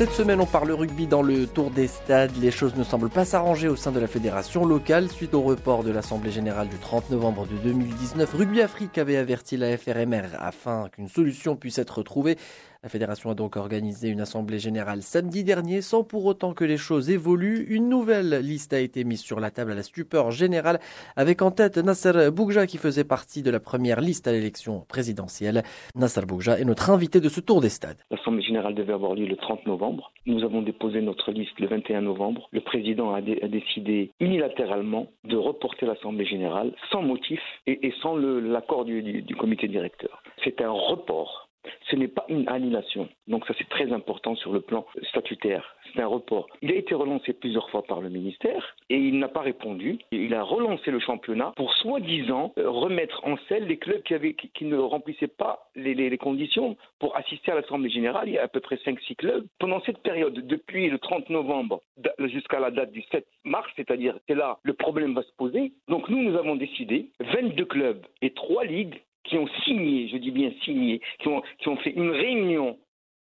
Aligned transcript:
Cette 0.00 0.12
semaine, 0.12 0.40
on 0.40 0.46
parle 0.46 0.70
rugby 0.72 1.06
dans 1.06 1.20
le 1.20 1.46
tour 1.46 1.70
des 1.70 1.86
stades. 1.86 2.34
Les 2.40 2.50
choses 2.50 2.74
ne 2.74 2.84
semblent 2.84 3.10
pas 3.10 3.26
s'arranger 3.26 3.68
au 3.68 3.76
sein 3.76 3.92
de 3.92 4.00
la 4.00 4.06
fédération 4.06 4.64
locale 4.64 5.10
suite 5.10 5.34
au 5.34 5.42
report 5.42 5.84
de 5.84 5.90
l'Assemblée 5.90 6.30
générale 6.30 6.70
du 6.70 6.78
30 6.78 7.10
novembre 7.10 7.46
de 7.46 7.58
2019. 7.62 8.32
Rugby 8.32 8.62
Afrique 8.62 8.96
avait 8.96 9.18
averti 9.18 9.58
la 9.58 9.76
FRMR 9.76 10.38
afin 10.38 10.88
qu'une 10.88 11.08
solution 11.08 11.54
puisse 11.54 11.76
être 11.76 12.02
trouvée. 12.02 12.38
La 12.82 12.88
fédération 12.88 13.28
a 13.28 13.34
donc 13.34 13.56
organisé 13.56 14.08
une 14.08 14.22
assemblée 14.22 14.58
générale 14.58 15.02
samedi 15.02 15.44
dernier 15.44 15.82
sans 15.82 16.02
pour 16.02 16.24
autant 16.24 16.54
que 16.54 16.64
les 16.64 16.78
choses 16.78 17.10
évoluent. 17.10 17.66
Une 17.68 17.90
nouvelle 17.90 18.38
liste 18.38 18.72
a 18.72 18.80
été 18.80 19.04
mise 19.04 19.20
sur 19.20 19.38
la 19.38 19.50
table 19.50 19.72
à 19.72 19.74
la 19.74 19.82
stupeur 19.82 20.30
générale 20.30 20.80
avec 21.14 21.42
en 21.42 21.50
tête 21.50 21.76
Nasser 21.76 22.30
Bougja 22.30 22.66
qui 22.66 22.78
faisait 22.78 23.04
partie 23.04 23.42
de 23.42 23.50
la 23.50 23.60
première 23.60 24.00
liste 24.00 24.26
à 24.28 24.32
l'élection 24.32 24.86
présidentielle. 24.88 25.62
Nasser 25.94 26.22
Bougja 26.22 26.58
est 26.58 26.64
notre 26.64 26.88
invité 26.88 27.20
de 27.20 27.28
ce 27.28 27.40
tour 27.40 27.60
des 27.60 27.68
stades. 27.68 27.98
L'assemblée 28.10 28.40
générale 28.40 28.74
devait 28.74 28.94
avoir 28.94 29.14
lieu 29.14 29.26
le 29.26 29.36
30 29.36 29.66
novembre. 29.66 29.89
Nous 30.26 30.44
avons 30.44 30.62
déposé 30.62 31.00
notre 31.00 31.32
liste 31.32 31.58
le 31.58 31.66
21 31.66 32.02
novembre. 32.02 32.48
Le 32.52 32.60
président 32.60 33.14
a, 33.14 33.20
décidé 33.20 34.10
unilatéralement 34.20 35.08
de 35.24 35.36
reporter 35.36 35.86
l'assemblée 35.86 36.26
générale 36.26 36.72
sans 36.90 37.02
motif 37.02 37.40
et, 37.66 37.92
sans 38.02 38.16
l'accord 38.16 38.84
du 38.84 39.36
comité 39.38 39.68
directeur. 39.68 40.22
C'est 40.44 40.60
un 40.60 40.70
report 40.70 41.49
ce 41.90 41.96
n'est 41.96 42.08
pas 42.08 42.24
une 42.28 42.48
annulation. 42.48 43.08
Donc 43.26 43.46
ça 43.46 43.54
c'est 43.58 43.68
très 43.68 43.92
important 43.92 44.34
sur 44.36 44.52
le 44.52 44.60
plan 44.60 44.86
statutaire. 45.08 45.76
C'est 45.92 46.02
un 46.02 46.06
report. 46.06 46.46
Il 46.62 46.70
a 46.70 46.76
été 46.76 46.94
relancé 46.94 47.32
plusieurs 47.32 47.68
fois 47.70 47.82
par 47.82 48.00
le 48.00 48.08
ministère 48.08 48.76
et 48.88 48.96
il 48.96 49.18
n'a 49.18 49.28
pas 49.28 49.40
répondu. 49.40 49.98
Il 50.12 50.34
a 50.34 50.42
relancé 50.42 50.90
le 50.90 51.00
championnat 51.00 51.52
pour 51.56 51.72
soi-disant 51.74 52.52
euh, 52.58 52.70
remettre 52.70 53.26
en 53.26 53.36
selle 53.48 53.66
les 53.66 53.76
clubs 53.76 54.02
qui, 54.02 54.64
ne 54.64 54.76
remplissaient 54.76 55.26
pas 55.26 55.70
les, 55.74 56.16
conditions 56.18 56.76
pour 56.98 57.16
assister 57.16 57.52
à 57.52 57.54
l'Assemblée 57.56 57.90
générale. 57.90 58.28
Il 58.28 58.34
y 58.34 58.38
a 58.38 58.44
à 58.44 58.48
peu 58.48 58.60
près 58.60 58.76
5-6 58.76 59.16
clubs. 59.16 59.46
Pendant 59.58 59.80
cette 59.82 59.98
période, 59.98 60.34
depuis 60.46 60.88
le 60.88 60.98
30 60.98 61.30
novembre 61.30 61.80
jusqu'à 62.18 62.60
la 62.60 62.70
date 62.70 62.92
du 62.92 63.02
7 63.10 63.26
mars, 63.44 63.70
c'est-à-dire 63.76 64.18
c'est 64.28 64.34
là 64.34 64.58
le 64.62 64.74
problème 64.74 65.14
va 65.14 65.22
se 65.22 65.32
poser. 65.36 65.72
Donc 65.88 66.08
nous, 66.08 66.22
nous 66.22 66.36
avons 66.36 66.56
décidé, 66.56 67.10
22 67.20 67.64
clubs 67.64 68.06
et 68.22 68.30
3 68.30 68.64
ligues 68.64 69.00
qui 69.24 69.36
ont 69.36 69.48
signé, 69.64 70.08
je 70.08 70.16
dis 70.16 70.30
bien 70.30 70.52
signé, 70.64 71.00
qui 71.18 71.28
ont, 71.28 71.42
qui 71.58 71.68
ont 71.68 71.76
fait 71.76 71.90
une 71.90 72.10
réunion 72.10 72.78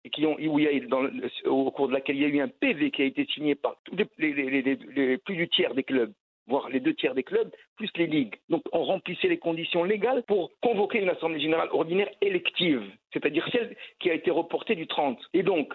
et 0.05 0.11
qui 0.11 0.27
ont, 0.27 0.37
où 0.37 0.59
il 0.59 0.65
y 0.65 0.69
a, 0.69 1.51
au 1.51 1.71
cours 1.71 1.89
de 1.89 1.93
laquelle 1.93 2.17
il 2.17 2.23
y 2.23 2.25
a 2.25 2.29
eu 2.29 2.41
un 2.41 2.49
PV 2.49 2.91
qui 2.91 3.03
a 3.03 3.07
été 3.07 3.27
signé 3.27 3.55
par 3.55 3.77
les, 4.19 5.19
plus 5.19 5.37
du 5.37 5.49
tiers 5.49 5.75
des 5.75 5.83
clubs 5.83 6.13
voire 6.47 6.69
les 6.69 6.81
deux 6.81 6.95
tiers 6.95 7.15
des 7.15 7.23
clubs, 7.23 7.51
plus 7.77 7.91
les 7.97 8.07
ligues. 8.07 8.37
Donc 8.49 8.63
on 8.73 8.85
remplissait 8.85 9.29
les 9.29 9.39
conditions 9.39 9.85
légales 9.85 10.23
pour 10.25 10.53
convoquer 10.63 11.01
une 11.01 11.09
assemblée 11.09 11.41
générale 11.41 11.69
ordinaire 11.73 12.09
élective, 12.21 12.83
c'est-à-dire 13.13 13.47
celle 13.51 13.77
qui 14.01 14.11
a 14.11 14.15
été 14.15 14.31
reportée 14.31 14.75
du 14.75 14.87
30. 14.87 15.19
Et 15.35 15.43
donc, 15.43 15.75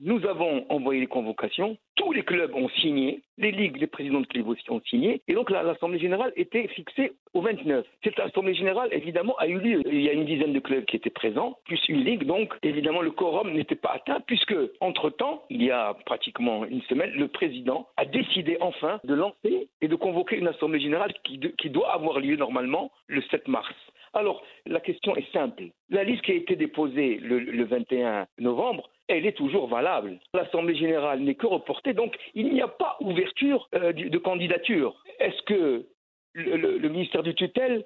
nous 0.00 0.24
avons 0.26 0.64
envoyé 0.70 1.00
les 1.00 1.06
convocations, 1.06 1.76
tous 1.96 2.12
les 2.12 2.22
clubs 2.22 2.54
ont 2.54 2.68
signé, 2.80 3.22
les 3.36 3.52
ligues, 3.52 3.76
les 3.76 3.86
présidents 3.86 4.20
de 4.20 4.26
clubs 4.26 4.48
aussi 4.48 4.70
ont 4.70 4.80
signé, 4.88 5.20
et 5.28 5.34
donc 5.34 5.50
l'Assemblée 5.50 5.98
générale 5.98 6.32
était 6.36 6.68
fixée 6.68 7.12
au 7.34 7.42
29. 7.42 7.84
Cette 8.02 8.18
Assemblée 8.18 8.54
générale, 8.54 8.88
évidemment, 8.92 9.36
a 9.36 9.46
eu 9.46 9.58
lieu. 9.58 9.82
Il 9.86 10.00
y 10.00 10.08
a 10.08 10.12
une 10.12 10.24
dizaine 10.24 10.54
de 10.54 10.58
clubs 10.58 10.84
qui 10.86 10.96
étaient 10.96 11.10
présents, 11.10 11.58
plus 11.66 11.80
une 11.88 12.02
ligue, 12.02 12.24
donc 12.24 12.54
évidemment 12.62 13.02
le 13.02 13.10
quorum 13.10 13.52
n'était 13.52 13.74
pas 13.74 13.92
atteint, 13.94 14.20
puisque, 14.26 14.56
entre-temps, 14.80 15.44
il 15.50 15.62
y 15.62 15.70
a 15.70 15.94
pratiquement 16.06 16.64
une 16.64 16.82
semaine, 16.82 17.10
le 17.12 17.28
président 17.28 17.86
a 17.96 18.06
décidé 18.06 18.56
enfin 18.60 19.00
de 19.04 19.14
lancer 19.14 19.68
et 19.82 19.88
de 19.88 19.96
convoquer 19.96 20.36
une 20.36 20.48
Assemblée 20.48 20.80
générale 20.80 21.12
qui, 21.24 21.38
qui 21.58 21.70
doit 21.70 21.92
avoir 21.92 22.20
lieu 22.20 22.36
normalement 22.36 22.90
le 23.08 23.20
7 23.30 23.46
mars. 23.48 23.74
Alors, 24.12 24.42
la 24.66 24.80
question 24.80 25.14
est 25.16 25.32
simple. 25.32 25.64
La 25.88 26.04
liste 26.04 26.22
qui 26.22 26.32
a 26.32 26.34
été 26.34 26.56
déposée 26.56 27.18
le, 27.18 27.64
21 27.64 28.26
novembre, 28.38 28.90
elle 29.10 29.26
est 29.26 29.36
toujours 29.36 29.66
valable. 29.66 30.18
L'Assemblée 30.32 30.76
générale 30.76 31.20
n'est 31.20 31.34
que 31.34 31.46
reportée, 31.46 31.92
donc 31.92 32.16
il 32.34 32.52
n'y 32.52 32.62
a 32.62 32.68
pas 32.68 32.96
ouverture 33.00 33.68
euh, 33.74 33.92
de, 33.92 34.18
candidature. 34.18 34.94
Est-ce 35.18 35.42
que 35.42 35.86
le, 36.34 36.88
ministère 36.88 37.22
du 37.22 37.34
tutelle 37.34 37.84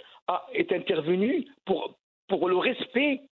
est 0.52 0.70
intervenu 0.72 1.46
pour, 1.64 1.96
le 2.48 2.56
respect 2.56 3.22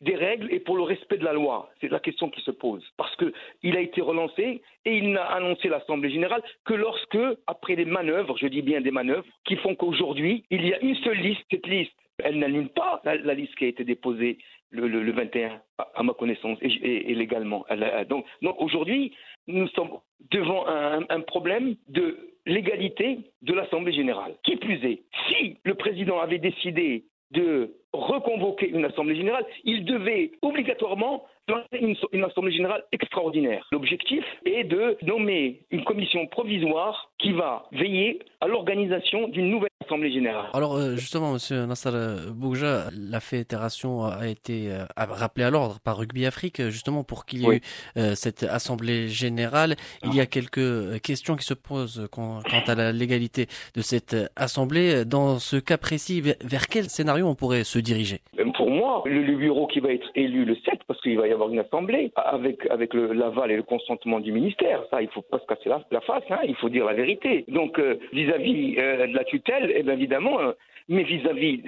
des 0.00 0.14
règles 0.14 0.52
et 0.52 0.60
pour 0.60 0.76
le 0.76 0.82
respect 0.82 1.16
de 1.16 1.24
la 1.24 1.32
loi? 1.32 1.70
C'est 1.80 1.90
la 1.90 2.00
question 2.00 2.28
qui 2.28 2.42
se 2.42 2.50
pose. 2.50 2.84
Parce 2.98 3.16
qu'il 3.16 3.76
a 3.76 3.80
été 3.80 4.02
relancé 4.02 4.62
et 4.84 4.96
il 4.96 5.12
n'a 5.12 5.24
annoncé 5.24 5.68
l'Assemblée 5.68 6.10
générale 6.10 6.42
que 6.66 6.74
lorsque, 6.74 7.18
après 7.46 7.76
des 7.76 7.86
manœuvres, 7.86 8.36
je 8.36 8.46
dis 8.46 8.62
bien 8.62 8.82
des 8.82 8.90
manœuvres, 8.90 9.26
qui 9.46 9.56
font 9.56 9.74
qu'aujourd'hui, 9.74 10.44
il 10.50 10.66
y 10.66 10.74
a 10.74 10.80
une 10.80 10.96
seule 10.96 11.18
liste, 11.18 11.44
cette 11.50 11.66
liste 11.66 11.92
elle 12.24 12.38
n'aligne 12.38 12.68
pas 12.68 13.00
la, 13.04 13.34
liste 13.34 13.54
qui 13.54 13.64
a 13.64 13.68
été 13.68 13.84
déposée 13.84 14.38
le, 14.70 15.12
21, 15.12 15.60
à, 15.94 16.02
ma 16.02 16.12
connaissance, 16.12 16.58
et, 16.60 17.14
légalement. 17.14 17.64
donc, 18.08 18.24
aujourd'hui, 18.58 19.14
nous 19.46 19.68
sommes 19.68 19.90
devant 20.30 20.66
un, 20.66 21.20
problème 21.22 21.76
de 21.88 22.18
légalité 22.46 23.18
de 23.42 23.54
l'Assemblée 23.54 23.92
générale. 23.92 24.34
Qui 24.42 24.56
plus 24.56 24.82
est, 24.84 25.02
si 25.28 25.58
le 25.64 25.74
président 25.74 26.20
avait 26.20 26.38
décidé 26.38 27.04
de 27.30 27.74
reconvoquer 27.92 28.68
une 28.68 28.84
Assemblée 28.84 29.16
générale, 29.16 29.44
il 29.64 29.84
devait 29.84 30.32
obligatoirement 30.42 31.24
lancer 31.48 31.96
une, 32.12 32.24
Assemblée 32.24 32.52
générale 32.52 32.84
extraordinaire. 32.92 33.66
L'objectif 33.72 34.24
est 34.44 34.64
de 34.64 34.98
nommer 35.02 35.62
une 35.70 35.84
commission 35.84 36.26
provisoire 36.26 37.10
qui 37.18 37.32
va 37.32 37.66
veiller 37.72 38.20
à 38.40 38.46
l'organisation 38.46 39.28
d'une 39.28 39.50
nouvelle 39.50 39.70
Assemblée 39.84 40.12
générale. 40.12 40.50
Alors 40.52 40.76
euh, 40.76 40.96
justement, 40.96 41.32
Monsieur 41.32 41.64
Nassar 41.64 41.94
Bougja, 42.34 42.88
la 42.92 43.20
fédération 43.20 44.04
a 44.04 44.28
été 44.28 44.70
euh, 44.70 44.84
rappelée 44.96 45.44
à 45.44 45.50
l'ordre 45.50 45.80
par 45.80 45.96
Rugby 45.96 46.26
Afrique, 46.26 46.68
justement 46.68 47.04
pour 47.04 47.24
qu'il 47.24 47.42
y 47.42 47.46
ait 47.46 47.56
eu 47.56 47.60
euh, 47.96 48.14
cette 48.14 48.42
Assemblée 48.42 49.08
générale. 49.08 49.76
Il 50.04 50.14
y 50.14 50.20
a 50.20 50.26
quelques 50.26 51.00
questions 51.00 51.36
qui 51.36 51.46
se 51.46 51.54
posent 51.54 52.06
quant 52.12 52.40
à 52.66 52.74
la 52.74 52.92
légalité 52.92 53.46
de 53.74 53.80
cette 53.80 54.16
Assemblée. 54.36 55.04
Dans 55.04 55.38
ce 55.38 55.56
cas 55.56 55.78
précis, 55.78 56.20
vers 56.20 56.68
quel 56.68 56.90
scénario 56.90 57.26
on 57.26 57.34
pourrait 57.34 57.64
se 57.64 57.77
diriger 57.80 58.18
Pour 58.54 58.70
moi, 58.70 59.02
le, 59.06 59.36
bureau 59.36 59.66
qui 59.66 59.80
va 59.80 59.92
être 59.92 60.10
élu 60.14 60.44
le 60.44 60.54
7, 60.56 60.80
parce 60.86 61.00
qu'il 61.00 61.18
va 61.18 61.28
y 61.28 61.32
avoir 61.32 61.50
une 61.50 61.60
assemblée, 61.60 62.10
avec, 62.16 62.66
avec 62.70 62.94
l'aval 62.94 63.50
et 63.50 63.56
le 63.56 63.62
consentement 63.62 64.20
du 64.20 64.32
ministère, 64.32 64.82
ça, 64.90 65.02
il 65.02 65.06
ne 65.06 65.10
faut 65.10 65.22
pas 65.22 65.38
se 65.38 65.46
casser 65.46 65.68
la, 65.68 66.00
face, 66.00 66.24
hein, 66.30 66.40
il 66.44 66.54
faut 66.56 66.68
dire 66.68 66.84
la 66.84 66.94
vérité. 66.94 67.44
Donc, 67.48 67.80
vis-à-vis 68.12 68.76
de 68.76 69.14
la 69.14 69.24
tutelle, 69.24 69.72
eh 69.74 69.88
évidemment, 69.90 70.40
euh, 70.40 70.52
mais 70.88 71.02
vis-à-vis 71.02 71.62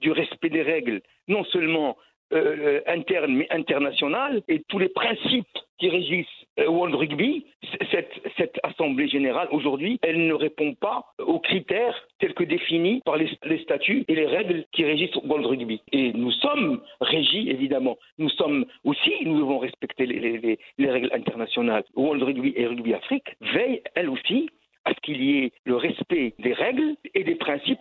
du 0.00 0.12
respect 0.12 0.48
des 0.48 0.62
règles, 0.62 1.02
non 1.28 1.44
seulement 1.44 1.96
euh, 2.32 2.80
internes, 2.86 3.34
mais 3.34 3.46
internationales, 3.50 4.42
et 4.48 4.62
tous 4.68 4.78
les 4.78 4.88
principes 4.88 5.58
qui 5.78 5.88
régissent 5.88 6.26
euh, 6.58 6.68
World 6.68 6.94
Rugby, 6.94 7.46
cette, 7.90 8.60
Assemblée 8.62 9.08
générale, 9.08 9.48
aujourd'hui, 9.50 9.98
elle 10.02 10.26
ne 10.26 10.34
répond 10.34 10.74
pas 10.74 11.06
aux 11.18 11.38
critères 11.38 11.96
tels 12.18 12.34
que 12.34 12.44
définis 12.44 13.00
par 13.04 13.16
les, 13.16 13.28
statuts 13.62 14.04
et 14.08 14.14
les 14.14 14.26
règles 14.26 14.64
qui 14.72 14.84
régissent 14.84 15.16
World 15.24 15.46
Rugby. 15.46 15.80
Et 15.92 16.12
nous 16.12 16.32
sommes 16.32 16.80
régis, 17.00 17.48
évidemment. 17.48 17.96
Nous 18.18 18.30
sommes 18.30 18.66
aussi, 18.84 19.12
nous 19.24 19.38
devons 19.38 19.58
respecter 19.58 20.06
les, 20.06 20.58
les 20.78 20.90
règles 20.90 21.10
internationales. 21.12 21.84
World 21.96 22.22
Rugby 22.22 22.52
et 22.56 22.66
Rugby 22.66 22.94
Afrique 22.94 23.36
veillent, 23.40 23.82
elles 23.94 24.10
aussi, 24.10 24.48
à 24.84 24.94
ce 24.94 25.00
qu'il 25.00 25.22
y 25.22 25.38
ait 25.38 25.52
le 25.64 25.76
respect 25.76 26.34
des 26.38 26.52
règles 26.52 26.94
et 27.14 27.24
des 27.24 27.34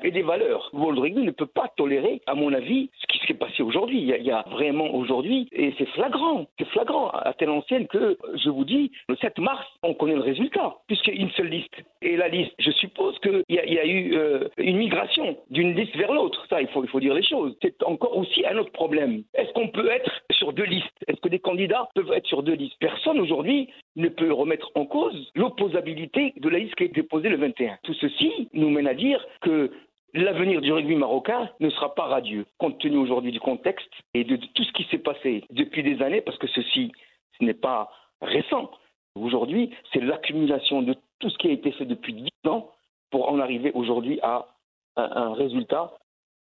et 0.04 0.12
des 0.12 0.22
valeurs. 0.22 0.70
Rugby 0.74 1.22
ne 1.22 1.32
peut 1.32 1.46
pas 1.46 1.72
tolérer, 1.76 2.22
à 2.28 2.36
mon 2.36 2.54
avis, 2.54 2.90
ce 3.00 3.08
qui 3.08 3.26
s'est 3.26 3.34
passé 3.34 3.64
aujourd'hui. 3.64 4.02
Il, 4.02 4.26
y 4.26 4.32
a 4.32 4.46
vraiment 4.52 4.94
aujourd'hui, 4.94 5.48
et 5.52 5.74
c'est 5.78 5.88
flagrant, 5.90 6.46
c'est 6.58 6.68
flagrant 6.70 7.10
à 7.10 7.34
telle 7.34 7.50
ancienne 7.50 7.88
que, 7.88 8.18
je 8.36 8.50
vous 8.50 8.66
dis, 8.66 8.92
le 9.08 9.16
7 9.16 9.40
mars, 9.40 9.66
on 9.84 9.94
connaît 9.94 10.16
le 10.16 10.22
résultat, 10.22 10.76
puisqu'il 10.88 11.16
y 11.16 11.20
a 11.20 11.22
une 11.22 11.32
seule 11.32 11.48
liste. 11.48 11.76
Et 12.02 12.16
la 12.16 12.28
liste, 12.28 12.54
je 12.60 12.72
suppose 12.72 13.18
qu'il 13.20 13.44
y, 13.50 13.56
y, 13.56 13.80
a 13.80 13.86
eu 13.86 14.16
euh, 14.16 14.48
une 14.58 14.78
migration 14.78 15.38
d'une 15.50 15.76
liste 15.76 15.96
vers 15.96 16.14
l'autre. 16.14 16.46
Ça, 16.50 16.62
il 16.62 16.68
faut, 16.70 16.84
il 16.84 16.90
faut 16.90 17.00
dire 17.00 17.14
les 17.14 17.24
choses. 17.24 17.56
C'est 17.62 17.82
encore 17.84 18.18
aussi 18.18 18.46
un 18.46 18.58
autre 18.58 18.72
problème. 18.72 19.24
Est-ce 19.34 19.52
qu'on 19.54 19.68
peut 19.70 19.90
être 19.90 20.12
sur 20.40 20.54
deux 20.54 20.64
listes 20.64 20.88
Est-ce 21.08 21.22
que 21.22 21.30
des 21.30 21.40
candidats 21.40 21.90
peuvent 21.94 22.12
être 22.14 22.26
sur 22.26 22.42
deux 22.42 22.54
listes? 22.54 22.78
Personne 22.80 23.20
aujourd'hui 23.20 23.70
ne 23.96 24.08
peut 24.08 24.34
remettre 24.34 24.72
en 24.76 24.86
cause 24.86 25.30
l'opposabilité 25.36 26.34
de 26.38 26.50
la 26.50 26.60
liste 26.60 26.76
qui 26.76 26.84
a 26.84 26.88
été 26.88 27.04
posée 27.04 27.30
le 27.30 27.38
21. 27.38 27.78
Tout 27.84 27.94
ceci 27.94 28.50
nous 28.54 28.70
mène 28.70 28.88
à 28.88 28.96
dire 28.96 29.24
que 29.42 29.72
L'avenir 30.14 30.62
du 30.62 30.72
rugby 30.72 30.96
marocain 30.96 31.52
ne 31.60 31.70
sera 31.70 31.94
pas 31.94 32.06
radieux, 32.06 32.48
compte 32.58 32.80
tenu 32.80 32.98
aujourd'hui 32.98 33.32
du 33.32 33.40
contexte 33.40 33.92
et 34.16 34.24
de 34.24 34.38
tout 34.38 34.64
ce 34.64 34.72
qui 34.72 34.84
s'est 34.86 34.98
passé 34.98 35.44
depuis 35.52 35.84
des 35.84 36.02
années, 36.02 36.22
parce 36.22 36.38
que 36.40 36.48
ceci, 36.48 36.92
ce 37.38 37.44
n'est 37.44 37.54
pas 37.54 37.92
récent. 38.20 38.72
Aujourd'hui, 39.14 39.72
c'est 39.94 40.02
l'accumulation 40.02 40.82
de 40.82 40.96
tout 41.20 41.30
ce 41.30 41.38
qui 41.38 41.48
a 41.48 41.52
été 41.52 41.72
fait 41.74 41.86
depuis 41.86 42.14
dix 42.14 42.32
ans 42.48 42.72
pour 43.12 43.32
en 43.32 43.40
arriver 43.40 43.72
aujourd'hui 43.74 44.20
à 44.24 44.48
un, 44.96 45.34
résultat 45.34 45.94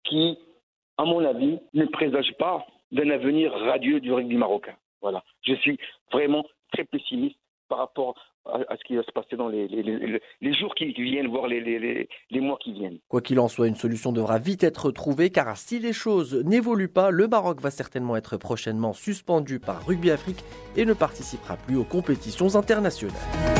qui, 0.04 0.40
à 0.98 1.06
mon 1.06 1.24
avis, 1.24 1.60
ne 1.74 1.86
présage 1.86 2.34
pas 2.40 2.66
d'un 2.92 3.10
avenir 3.10 3.52
radieux 3.52 4.00
du 4.00 4.12
rugby 4.12 4.36
marocain. 4.36 4.76
Voilà. 5.02 5.24
Je 5.42 5.54
suis 5.56 5.78
vraiment 6.12 6.46
très 6.72 6.84
pessimiste 6.84 7.38
par 7.70 7.80
rapport 7.80 8.16
à, 8.46 8.76
ce 8.78 8.84
qui 8.84 8.96
va 8.96 9.04
se 9.04 9.12
passer 9.12 9.36
dans 9.36 9.48
les, 9.48 9.68
les, 9.68 10.54
jours 10.54 10.74
qui 10.74 10.92
viennent, 10.92 11.28
voire 11.28 11.48
les, 11.48 12.08
mois 12.32 12.58
qui 12.60 12.74
viennent. 12.74 12.98
Quoi 13.08 13.22
qu'il 13.22 13.40
en 13.40 13.48
soit, 13.48 13.68
une 13.68 13.76
solution 13.76 14.12
devra 14.12 14.40
vite 14.40 14.64
être 14.64 14.92
trouvée 14.92 15.30
car 15.30 15.56
si 15.56 15.78
les 15.78 15.94
choses 15.94 16.36
n'évoluent 16.46 16.92
pas, 16.92 17.12
le 17.12 17.28
Maroc 17.28 17.62
va 17.62 17.70
certainement 17.70 18.16
être 18.16 18.38
prochainement 18.38 18.94
suspendu 18.94 19.60
par 19.60 19.86
Rugby 19.86 20.10
Afrique 20.10 20.44
et 20.76 20.86
ne 20.86 20.94
participera 20.94 21.58
plus 21.58 21.78
aux 21.78 21.84
compétitions 21.84 22.56
internationales. 22.56 23.59